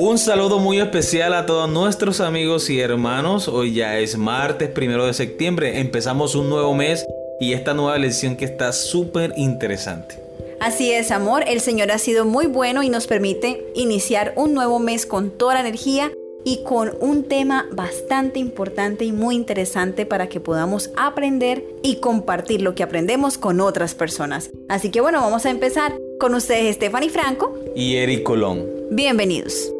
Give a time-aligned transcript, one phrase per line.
[0.00, 3.48] Un saludo muy especial a todos nuestros amigos y hermanos.
[3.48, 5.80] Hoy ya es martes primero de septiembre.
[5.80, 7.04] Empezamos un nuevo mes
[7.40, 10.22] y esta nueva lección que está súper interesante.
[10.60, 11.42] Así es, amor.
[11.48, 15.54] El Señor ha sido muy bueno y nos permite iniciar un nuevo mes con toda
[15.54, 16.12] la energía
[16.44, 22.62] y con un tema bastante importante y muy interesante para que podamos aprender y compartir
[22.62, 24.50] lo que aprendemos con otras personas.
[24.68, 28.64] Así que bueno, vamos a empezar con ustedes Stephanie Franco y Eric Colón.
[28.92, 29.72] Bienvenidos.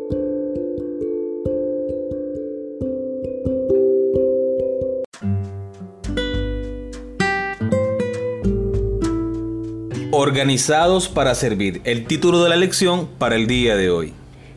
[10.29, 11.81] Organizados para servir.
[11.85, 14.13] El título de la lección para el día de hoy.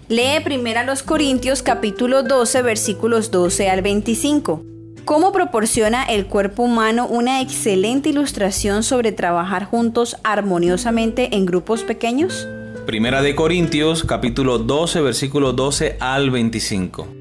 [0.09, 4.65] Lee primero a los Corintios capítulo 12 versículos 12 al 25.
[5.05, 12.49] ¿Cómo proporciona el cuerpo humano una excelente ilustración sobre trabajar juntos armoniosamente en grupos pequeños?
[12.85, 17.20] Primera de Corintios capítulo 12 versículos 12 al 25.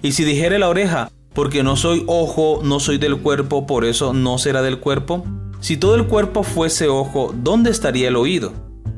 [0.00, 4.12] Y si dijera la oreja, porque no soy ojo, no soy del cuerpo, por eso
[4.12, 5.24] no será del cuerpo.
[5.60, 8.52] Si todo el cuerpo fuese ojo, ¿dónde estaría el oído?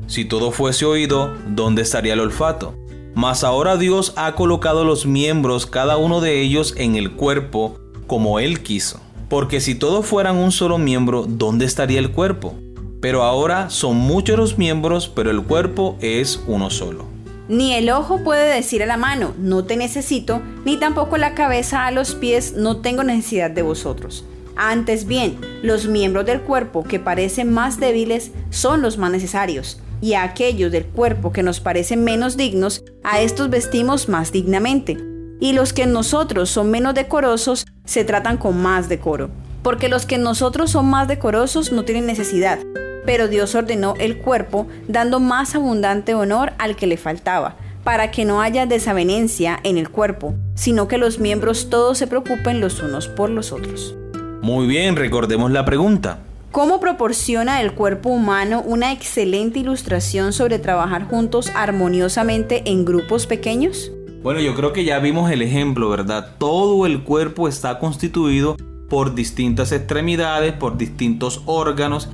[0.05, 2.75] Si todo fuese oído, ¿dónde estaría el olfato?
[3.15, 8.39] Mas ahora Dios ha colocado los miembros, cada uno de ellos, en el cuerpo, como
[8.39, 8.99] Él quiso.
[9.27, 12.53] Porque si todos fueran un solo miembro, ¿dónde estaría el cuerpo?
[13.01, 17.10] Pero ahora son muchos los miembros, pero el cuerpo es uno solo.
[17.51, 21.85] Ni el ojo puede decir a la mano, no te necesito, ni tampoco la cabeza
[21.85, 24.23] a los pies, no tengo necesidad de vosotros.
[24.55, 30.13] Antes bien, los miembros del cuerpo que parecen más débiles son los más necesarios y
[30.13, 34.97] a aquellos del cuerpo que nos parecen menos dignos, a estos vestimos más dignamente.
[35.41, 39.29] Y los que en nosotros son menos decorosos, se tratan con más decoro.
[39.61, 42.59] Porque los que en nosotros son más decorosos no tienen necesidad,
[43.05, 48.25] pero Dios ordenó el cuerpo dando más abundante honor al que le faltaba, para que
[48.25, 53.07] no haya desavenencia en el cuerpo, sino que los miembros todos se preocupen los unos
[53.07, 53.95] por los otros.
[54.41, 56.19] Muy bien, recordemos la pregunta.
[56.51, 63.91] ¿Cómo proporciona el cuerpo humano una excelente ilustración sobre trabajar juntos armoniosamente en grupos pequeños?
[64.21, 66.35] Bueno, yo creo que ya vimos el ejemplo, ¿verdad?
[66.37, 68.57] Todo el cuerpo está constituido
[68.89, 72.09] por distintas extremidades, por distintos órganos,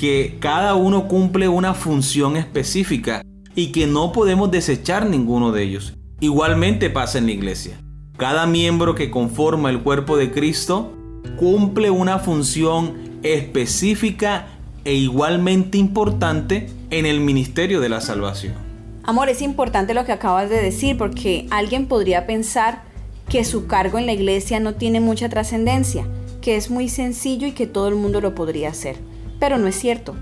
[0.00, 3.20] que cada uno cumple una función específica
[3.54, 5.92] y que no podemos desechar ninguno de ellos.
[6.20, 7.78] Igualmente pasa en la iglesia.
[8.16, 10.94] Cada miembro que conforma el cuerpo de Cristo
[11.38, 14.46] cumple una función específica
[14.86, 18.54] e igualmente importante en el ministerio de la salvación.
[19.02, 22.84] Amor, es importante lo que acabas de decir porque alguien podría pensar
[23.28, 26.06] que su cargo en la iglesia no tiene mucha trascendencia,
[26.40, 29.09] que es muy sencillo y que todo el mundo lo podría hacer.
[29.40, 30.14] Pero no es cierto.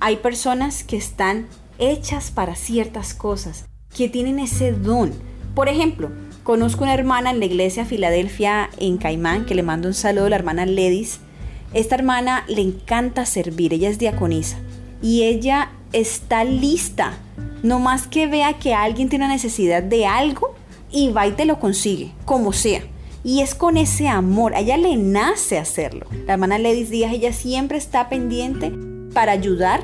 [0.00, 1.46] Hay personas que están
[1.78, 5.12] hechas para ciertas cosas, que tienen ese don.
[5.54, 6.10] Por ejemplo,
[6.42, 10.30] conozco una hermana en la iglesia Filadelfia en Caimán, que le mando un saludo a
[10.30, 11.20] la hermana Ledis,
[11.72, 14.58] esta hermana le encanta servir, ella es diaconisa
[15.02, 17.18] y ella está lista,
[17.62, 20.54] no más que vea que alguien tiene necesidad de algo
[20.90, 22.82] y va y te lo consigue, como sea.
[23.24, 26.06] Y es con ese amor, a ella le nace hacerlo.
[26.26, 28.70] La hermana Ledis Díaz, ella siempre está pendiente
[29.14, 29.82] para ayudar.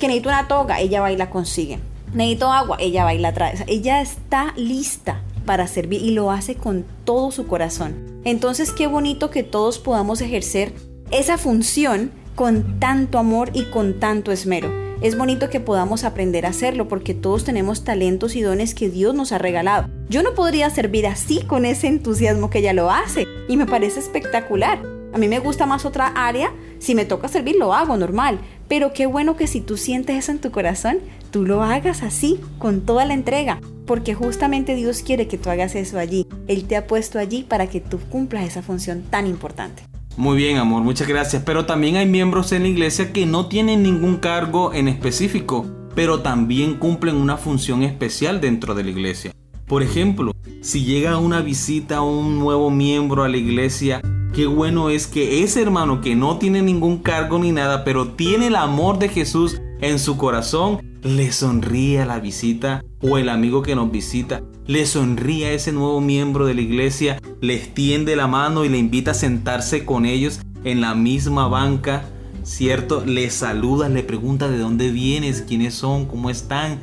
[0.00, 1.78] Que necesito una toga, ella va y la consigue.
[2.12, 3.54] Necesito agua, ella va y trae.
[3.68, 8.20] ella está lista para servir y lo hace con todo su corazón.
[8.24, 10.72] Entonces qué bonito que todos podamos ejercer
[11.12, 14.72] esa función con tanto amor y con tanto esmero.
[15.00, 19.14] Es bonito que podamos aprender a hacerlo porque todos tenemos talentos y dones que Dios
[19.14, 19.88] nos ha regalado.
[20.10, 24.00] Yo no podría servir así con ese entusiasmo que ella lo hace y me parece
[24.00, 24.82] espectacular.
[25.14, 28.92] A mí me gusta más otra área, si me toca servir lo hago normal, pero
[28.92, 30.98] qué bueno que si tú sientes eso en tu corazón,
[31.30, 35.76] tú lo hagas así, con toda la entrega, porque justamente Dios quiere que tú hagas
[35.76, 36.26] eso allí.
[36.48, 39.84] Él te ha puesto allí para que tú cumplas esa función tan importante.
[40.16, 41.44] Muy bien, amor, muchas gracias.
[41.46, 46.20] Pero también hay miembros en la iglesia que no tienen ningún cargo en específico, pero
[46.20, 49.32] también cumplen una función especial dentro de la iglesia.
[49.70, 54.00] Por ejemplo, si llega una visita a un nuevo miembro a la iglesia,
[54.34, 58.48] qué bueno es que ese hermano que no tiene ningún cargo ni nada, pero tiene
[58.48, 63.62] el amor de Jesús en su corazón, le sonríe a la visita o el amigo
[63.62, 68.26] que nos visita, le sonríe a ese nuevo miembro de la iglesia, le extiende la
[68.26, 72.10] mano y le invita a sentarse con ellos en la misma banca,
[72.42, 73.04] ¿cierto?
[73.06, 76.80] Le saluda, le pregunta de dónde vienes, quiénes son, cómo están,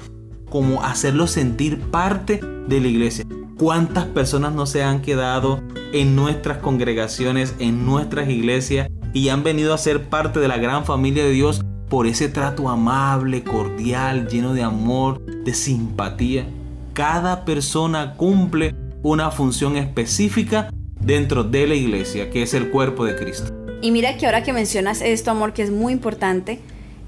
[0.49, 3.25] como hacerlo sentir parte de la iglesia.
[3.57, 5.61] ¿Cuántas personas no se han quedado
[5.91, 10.85] en nuestras congregaciones, en nuestras iglesias y han venido a ser parte de la gran
[10.85, 16.45] familia de Dios por ese trato amable, cordial, lleno de amor, de simpatía?
[16.93, 23.15] Cada persona cumple una función específica dentro de la iglesia, que es el cuerpo de
[23.15, 23.53] Cristo.
[23.81, 26.59] Y mira que ahora que mencionas esto, amor, que es muy importante,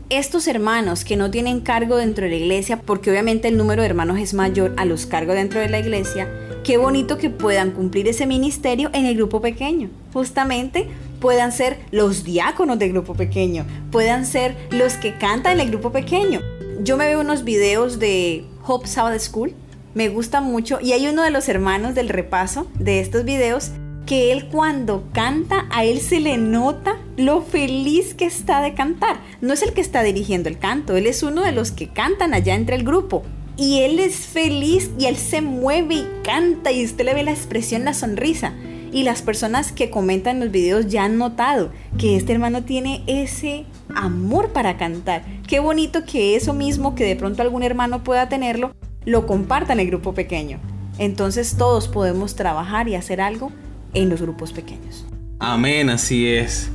[0.10, 3.90] estos hermanos que no tienen cargo dentro de la iglesia, porque obviamente el número de
[3.90, 6.28] hermanos es mayor a los cargos dentro de la iglesia,
[6.64, 9.90] qué bonito que puedan cumplir ese ministerio en el grupo pequeño.
[10.12, 10.88] Justamente
[11.20, 15.92] puedan ser los diáconos del grupo pequeño, puedan ser los que cantan en el grupo
[15.92, 16.42] pequeño.
[16.82, 19.54] Yo me veo unos videos de Hope Sabbath School,
[19.94, 23.72] me gusta mucho, y hay uno de los hermanos del repaso de estos videos
[24.10, 29.20] que él cuando canta, a él se le nota lo feliz que está de cantar.
[29.40, 32.34] No es el que está dirigiendo el canto, él es uno de los que cantan
[32.34, 33.22] allá entre el grupo.
[33.56, 37.34] Y él es feliz y él se mueve y canta y usted le ve la
[37.34, 38.56] expresión, la sonrisa.
[38.92, 41.70] Y las personas que comentan los videos ya han notado
[42.00, 45.24] que este hermano tiene ese amor para cantar.
[45.48, 48.72] Qué bonito que eso mismo que de pronto algún hermano pueda tenerlo,
[49.06, 50.60] lo comparta en el grupo pequeño.
[50.98, 53.52] Entonces todos podemos trabajar y hacer algo
[53.94, 55.06] en los grupos pequeños.
[55.40, 56.70] Amén, así es.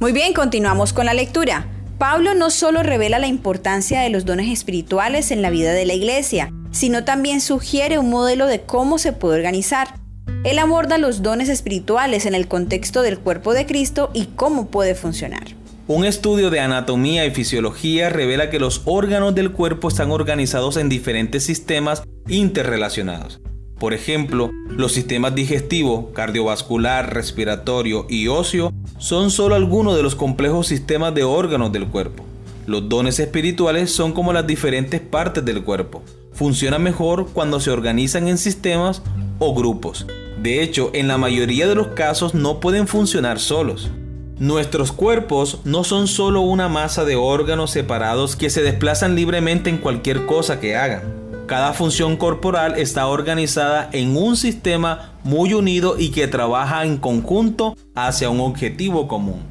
[0.00, 1.66] Muy bien, continuamos con la lectura.
[1.98, 5.94] Pablo no solo revela la importancia de los dones espirituales en la vida de la
[5.94, 9.94] iglesia, sino también sugiere un modelo de cómo se puede organizar.
[10.42, 14.96] Él aborda los dones espirituales en el contexto del cuerpo de Cristo y cómo puede
[14.96, 15.44] funcionar.
[15.86, 20.88] Un estudio de anatomía y fisiología revela que los órganos del cuerpo están organizados en
[20.88, 23.40] diferentes sistemas interrelacionados.
[23.78, 30.68] Por ejemplo, los sistemas digestivo, cardiovascular, respiratorio y óseo son solo algunos de los complejos
[30.68, 32.24] sistemas de órganos del cuerpo.
[32.66, 36.04] Los dones espirituales son como las diferentes partes del cuerpo.
[36.32, 39.02] Funcionan mejor cuando se organizan en sistemas
[39.40, 40.06] o grupos.
[40.40, 43.90] De hecho, en la mayoría de los casos no pueden funcionar solos.
[44.38, 49.78] Nuestros cuerpos no son solo una masa de órganos separados que se desplazan libremente en
[49.78, 51.21] cualquier cosa que hagan.
[51.52, 57.76] Cada función corporal está organizada en un sistema muy unido y que trabaja en conjunto
[57.94, 59.42] hacia un objetivo común.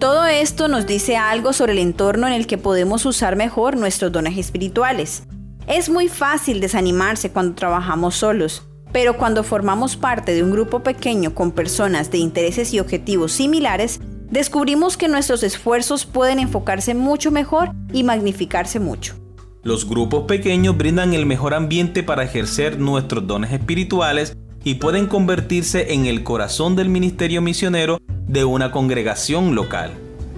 [0.00, 4.10] Todo esto nos dice algo sobre el entorno en el que podemos usar mejor nuestros
[4.10, 5.22] dones espirituales.
[5.68, 11.36] Es muy fácil desanimarse cuando trabajamos solos, pero cuando formamos parte de un grupo pequeño
[11.36, 17.70] con personas de intereses y objetivos similares, descubrimos que nuestros esfuerzos pueden enfocarse mucho mejor
[17.92, 19.14] y magnificarse mucho.
[19.64, 25.94] Los grupos pequeños brindan el mejor ambiente para ejercer nuestros dones espirituales y pueden convertirse
[25.94, 29.90] en el corazón del ministerio misionero de una congregación local.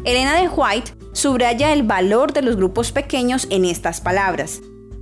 [0.04, 4.60] Elena de White subraya el valor de los grupos pequeños en estas palabras.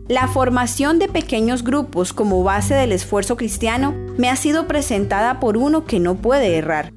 [0.09, 5.59] La formación de pequeños grupos como base del esfuerzo cristiano me ha sido presentada por
[5.59, 6.94] uno que no puede errar.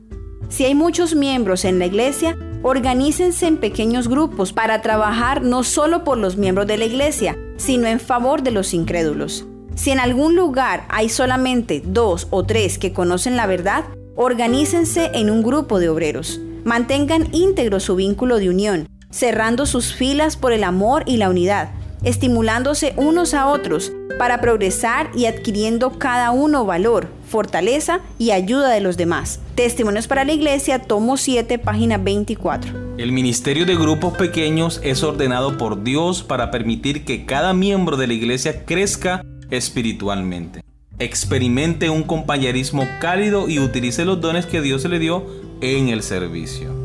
[0.48, 6.04] Si hay muchos miembros en la iglesia, Organícense en pequeños grupos para trabajar no solo
[6.04, 9.46] por los miembros de la iglesia, sino en favor de los incrédulos.
[9.76, 13.86] Si en algún lugar hay solamente dos o tres que conocen la verdad,
[14.16, 16.42] organícense en un grupo de obreros.
[16.66, 21.70] Mantengan íntegro su vínculo de unión, cerrando sus filas por el amor y la unidad,
[22.04, 28.82] estimulándose unos a otros para progresar y adquiriendo cada uno valor, fortaleza y ayuda de
[28.82, 29.40] los demás.
[29.56, 32.88] Testimonios para la Iglesia, tomo 7, página 24.
[32.98, 38.08] El ministerio de grupos pequeños es ordenado por Dios para permitir que cada miembro de
[38.08, 40.64] la Iglesia crezca espiritualmente.
[41.00, 45.26] Experimente un compañerismo cálido y utilice los dones que Dios le dio
[45.62, 46.77] en el servicio.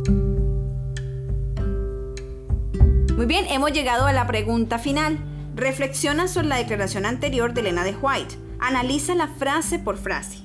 [3.23, 5.17] Muy bien, hemos llegado a la pregunta final.
[5.55, 8.35] Reflexiona sobre la declaración anterior de Elena de White.
[8.59, 10.39] Analiza la frase por frase.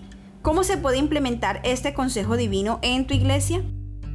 [0.43, 3.63] ¿Cómo se puede implementar este consejo divino en tu iglesia?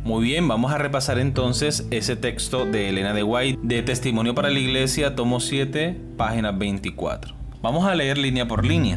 [0.04, 4.49] Muy bien, vamos a repasar entonces ese texto de Elena de White de Testimonio para
[4.49, 7.35] la Iglesia, tomo 7, página 24.
[7.62, 8.97] Vamos a leer línea por línea.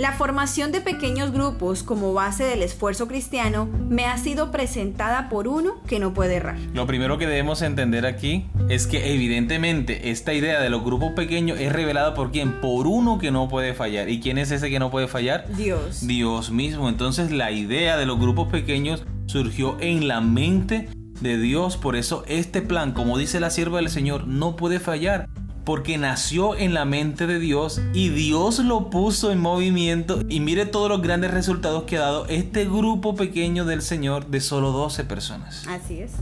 [0.00, 5.46] La formación de pequeños grupos como base del esfuerzo cristiano me ha sido presentada por
[5.46, 6.56] uno que no puede errar.
[6.72, 11.60] Lo primero que debemos entender aquí es que evidentemente esta idea de los grupos pequeños
[11.60, 12.62] es revelada por quién?
[12.62, 14.08] Por uno que no puede fallar.
[14.08, 15.44] ¿Y quién es ese que no puede fallar?
[15.54, 16.06] Dios.
[16.06, 16.88] Dios mismo.
[16.88, 20.88] Entonces la idea de los grupos pequeños surgió en la mente
[21.20, 21.76] de Dios.
[21.76, 25.28] Por eso este plan, como dice la sierva del Señor, no puede fallar.
[25.64, 30.20] Porque nació en la mente de Dios y Dios lo puso en movimiento.
[30.28, 34.40] Y mire todos los grandes resultados que ha dado este grupo pequeño del Señor de
[34.40, 35.66] solo 12 personas.
[35.68, 36.12] Así es.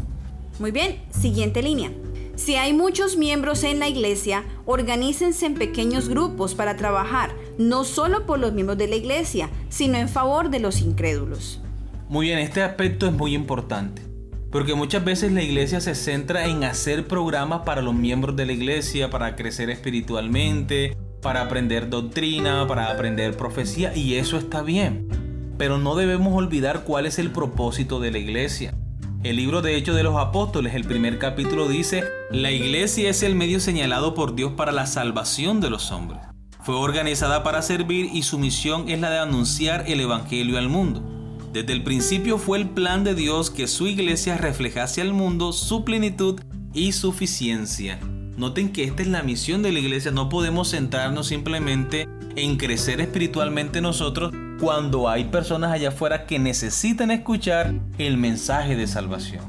[0.59, 1.93] Muy bien, siguiente línea.
[2.35, 8.27] Si hay muchos miembros en la iglesia, organícense en pequeños grupos para trabajar, no solo
[8.27, 11.61] por los miembros de la iglesia, sino en favor de los incrédulos.
[12.09, 14.08] Muy bien, este aspecto es muy importante.
[14.51, 18.53] Porque muchas veces la iglesia se centra en hacer programas para los miembros de la
[18.53, 25.55] iglesia, para crecer espiritualmente, para aprender doctrina, para aprender profecía, y eso está bien.
[25.59, 28.75] Pero no debemos olvidar cuál es el propósito de la iglesia.
[29.23, 33.35] El libro de Hechos de los Apóstoles, el primer capítulo dice, la iglesia es el
[33.35, 36.21] medio señalado por Dios para la salvación de los hombres.
[36.63, 41.18] Fue organizada para servir y su misión es la de anunciar el Evangelio al mundo.
[41.53, 45.83] Desde el principio fue el plan de Dios que su iglesia reflejase al mundo su
[45.83, 46.41] plenitud
[46.75, 47.99] y suficiencia.
[48.37, 53.01] Noten que esta es la misión de la iglesia, no podemos centrarnos simplemente en crecer
[53.01, 59.45] espiritualmente nosotros cuando hay personas allá afuera que necesitan escuchar el mensaje de salvación.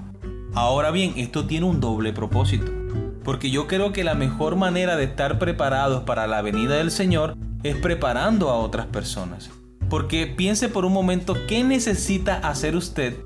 [0.53, 2.72] Ahora bien, esto tiene un doble propósito,
[3.24, 7.36] porque yo creo que la mejor manera de estar preparados para la venida del Señor
[7.62, 9.51] es preparando a otras personas.
[9.89, 13.17] Porque piense por un momento qué necesita hacer usted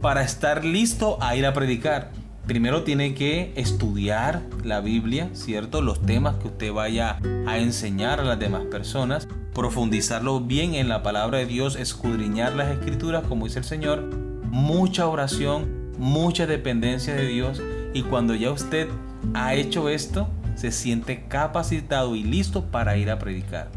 [0.00, 2.12] para estar listo a ir a predicar.
[2.46, 5.82] Primero tiene que estudiar la Biblia, ¿cierto?
[5.82, 11.02] Los temas que usted vaya a enseñar a las demás personas, profundizarlo bien en la
[11.02, 14.02] palabra de Dios, escudriñar las escrituras, como dice el Señor,
[14.50, 17.62] mucha oración, mucha dependencia de Dios
[17.94, 18.88] y cuando ya usted
[19.34, 23.70] ha hecho esto, se siente capacitado y listo para ir a predicar.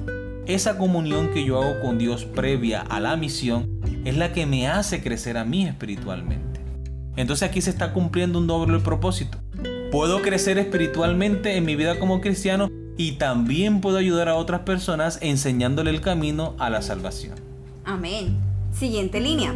[0.46, 4.68] Esa comunión que yo hago con Dios previa a la misión es la que me
[4.68, 6.60] hace crecer a mí espiritualmente.
[7.16, 9.38] Entonces aquí se está cumpliendo un doble propósito.
[9.90, 15.18] Puedo crecer espiritualmente en mi vida como cristiano y también puedo ayudar a otras personas
[15.22, 17.36] enseñándole el camino a la salvación.
[17.86, 18.36] Amén.
[18.74, 19.56] Siguiente línea.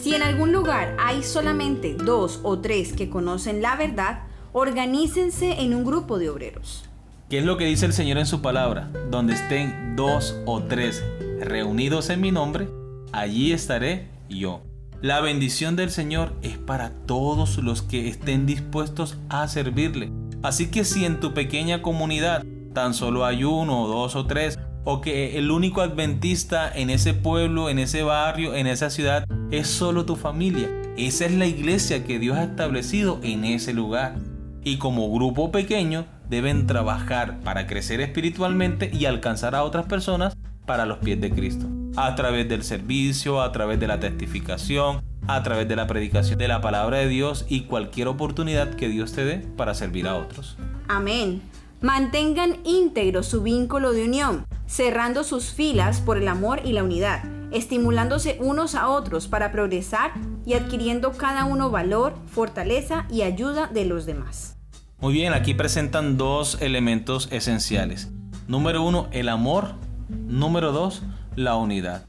[0.00, 4.20] Si en algún lugar hay solamente dos o tres que conocen la verdad,
[4.52, 6.89] organícense en un grupo de obreros.
[7.30, 8.90] ¿Qué es lo que dice el Señor en su palabra?
[9.08, 11.04] Donde estén dos o tres
[11.38, 12.68] reunidos en mi nombre,
[13.12, 14.62] allí estaré yo.
[15.00, 20.10] La bendición del Señor es para todos los que estén dispuestos a servirle.
[20.42, 22.44] Así que si en tu pequeña comunidad
[22.74, 27.70] tan solo hay uno, dos o tres, o que el único adventista en ese pueblo,
[27.70, 32.18] en ese barrio, en esa ciudad es solo tu familia, esa es la iglesia que
[32.18, 34.16] Dios ha establecido en ese lugar.
[34.64, 40.86] Y como grupo pequeño, deben trabajar para crecer espiritualmente y alcanzar a otras personas para
[40.86, 41.66] los pies de Cristo.
[41.96, 46.48] A través del servicio, a través de la testificación, a través de la predicación de
[46.48, 50.56] la palabra de Dios y cualquier oportunidad que Dios te dé para servir a otros.
[50.86, 51.42] Amén.
[51.80, 57.24] Mantengan íntegro su vínculo de unión, cerrando sus filas por el amor y la unidad,
[57.50, 60.12] estimulándose unos a otros para progresar
[60.46, 64.59] y adquiriendo cada uno valor, fortaleza y ayuda de los demás.
[65.00, 68.10] Muy bien, aquí presentan dos elementos esenciales.
[68.48, 69.76] Número uno, el amor.
[70.10, 71.02] Número dos,
[71.36, 72.04] la unidad.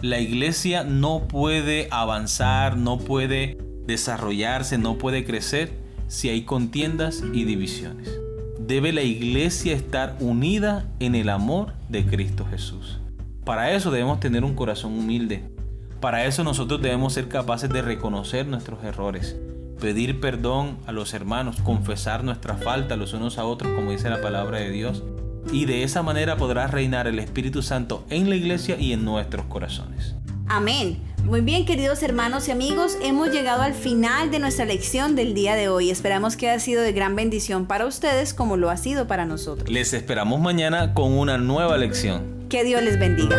[0.00, 5.72] La iglesia no puede avanzar, no puede desarrollarse, no puede crecer
[6.06, 8.16] si hay contiendas y divisiones.
[8.60, 13.00] Debe la iglesia estar unida en el amor de Cristo Jesús.
[13.44, 15.50] Para eso debemos tener un corazón humilde.
[16.00, 19.36] Para eso nosotros debemos ser capaces de reconocer nuestros errores,
[19.80, 24.20] pedir perdón a los hermanos, confesar nuestra falta los unos a otros, como dice la
[24.20, 25.02] palabra de Dios.
[25.52, 29.46] Y de esa manera podrá reinar el Espíritu Santo en la iglesia y en nuestros
[29.46, 30.14] corazones.
[30.48, 30.98] Amén.
[31.24, 35.56] Muy bien, queridos hermanos y amigos, hemos llegado al final de nuestra lección del día
[35.56, 35.90] de hoy.
[35.90, 39.68] Esperamos que haya sido de gran bendición para ustedes como lo ha sido para nosotros.
[39.68, 42.46] Les esperamos mañana con una nueva lección.
[42.48, 43.36] Que Dios les bendiga.